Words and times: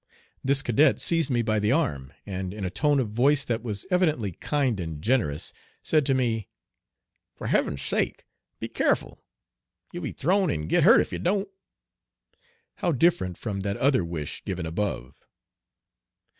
This 0.43 0.63
cadet 0.63 0.99
seized 0.99 1.29
me 1.29 1.43
by 1.43 1.59
the 1.59 1.71
arm, 1.71 2.11
and 2.25 2.55
in 2.55 2.65
a 2.65 2.71
tone 2.71 2.99
of 2.99 3.09
voice 3.11 3.45
that 3.45 3.61
was 3.61 3.85
evidently 3.91 4.31
kind 4.31 4.79
and 4.79 4.99
generous, 4.99 5.53
said 5.83 6.07
to 6.07 6.15
me, 6.15 6.47
"For 7.35 7.45
heaven's 7.45 7.83
sake 7.83 8.25
be 8.59 8.67
careful. 8.67 9.23
You'll 9.93 10.01
be 10.01 10.11
thrown 10.11 10.49
and 10.49 10.67
get 10.67 10.81
hurt 10.81 11.01
if 11.01 11.11
you 11.11 11.19
don't." 11.19 11.49
How 12.77 12.91
different 12.91 13.37
from 13.37 13.59
that 13.59 13.77
other 13.77 14.03
wish 14.03 14.43
given 14.43 14.65
above! 14.65 15.13